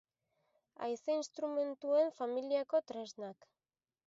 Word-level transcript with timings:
Haize 0.85 1.17
instrumentuen 1.17 2.11
familiako 2.23 2.83
tresnak. 2.93 3.51